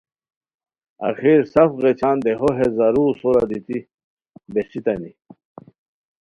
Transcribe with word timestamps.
آخر 1.09 1.39
سف 1.53 1.69
غیچھان 1.81 2.15
دیہو 2.23 2.49
ہے 2.57 2.67
زارؤو 2.77 3.05
سورا 3.19 3.43
دیتی 3.49 3.77
بہچیتانی 4.53 5.11